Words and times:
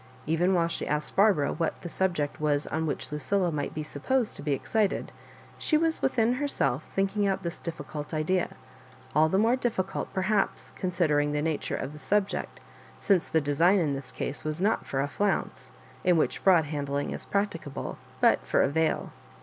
Even 0.25 0.55
while 0.55 0.67
she 0.67 0.87
asked 0.87 1.15
Barbara 1.15 1.53
what 1.53 1.79
the 1.83 1.87
subject 1.87 2.41
was 2.41 2.65
on 2.65 2.87
which 2.87 3.11
Lucilla 3.11 3.51
might 3.51 3.75
be 3.75 3.83
supposed 3.83 4.35
to 4.35 4.41
be 4.41 4.51
excited, 4.53 5.11
she 5.59 5.77
was 5.77 6.01
within 6.01 6.33
herself 6.41 6.83
thinking 6.95 7.27
out 7.27 7.43
this 7.43 7.59
difficult 7.59 8.11
idea— 8.11 8.55
all 9.15 9.29
the 9.29 9.37
more 9.37 9.55
difficult,• 9.55 10.09
perhaps, 10.15 10.73
oonsideriog 10.81 11.33
the 11.33 11.41
nature 11.43 11.75
of 11.77 11.93
the 11.93 11.99
subject, 11.99 12.59
since 12.97 13.27
the 13.27 13.41
design 13.41 13.77
in 13.77 13.93
this 13.93 14.11
case 14.11 14.43
was 14.43 14.59
not 14.59 14.87
for 14.87 15.01
a 15.01 15.07
flounce, 15.07 15.69
in 16.03 16.17
which 16.17 16.43
broad 16.43 16.65
handling 16.65 17.11
is 17.11 17.23
practicable, 17.23 17.99
but 18.19 18.43
for 18.43 18.63
a 18.63 18.69
veil. 18.69 19.11